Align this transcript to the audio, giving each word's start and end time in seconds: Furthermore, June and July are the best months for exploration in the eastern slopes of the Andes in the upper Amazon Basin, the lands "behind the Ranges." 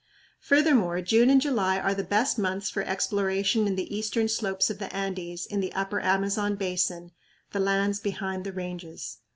Furthermore, 0.39 0.99
June 1.03 1.29
and 1.29 1.39
July 1.39 1.77
are 1.77 1.93
the 1.93 2.03
best 2.03 2.39
months 2.39 2.71
for 2.71 2.81
exploration 2.81 3.67
in 3.67 3.75
the 3.75 3.95
eastern 3.95 4.27
slopes 4.27 4.71
of 4.71 4.79
the 4.79 4.91
Andes 4.91 5.45
in 5.45 5.59
the 5.59 5.71
upper 5.73 5.99
Amazon 6.01 6.55
Basin, 6.55 7.11
the 7.51 7.59
lands 7.59 7.99
"behind 7.99 8.43
the 8.43 8.51
Ranges." 8.51 9.19